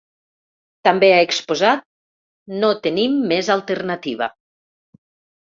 [0.87, 1.85] També ha exposat:
[2.63, 4.31] No tenim més alternativa.